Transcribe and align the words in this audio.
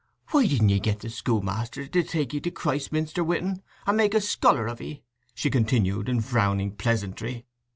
"Why 0.31 0.47
didn't 0.47 0.69
ye 0.69 0.79
get 0.79 1.01
the 1.01 1.11
schoolmaster 1.11 1.85
to 1.85 2.01
take 2.03 2.33
'ee 2.33 2.39
to 2.39 2.49
Christminster 2.49 3.23
wi' 3.23 3.37
un, 3.37 3.61
and 3.85 3.97
make 3.97 4.15
a 4.15 4.19
scholar 4.19 4.65
of 4.65 4.81
'ee," 4.81 5.03
she 5.35 5.51
continued, 5.51 6.09
in 6.09 6.21
frowning 6.21 6.75
pleasantry. 6.75 7.45